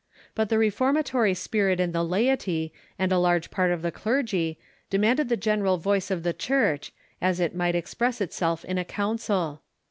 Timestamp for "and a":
2.97-3.19